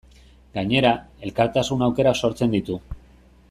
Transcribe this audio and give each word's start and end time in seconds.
Gainera, 0.57 0.93
elkartasun 1.29 1.87
aukerak 1.91 2.21
sortzen 2.25 2.57
ditu. 2.59 2.83